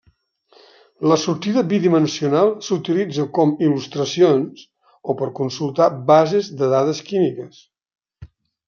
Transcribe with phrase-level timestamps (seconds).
[1.11, 4.67] La sortida bidimensional s'utilitza com il·lustracions
[5.15, 7.65] o per consultar bases de dades químiques.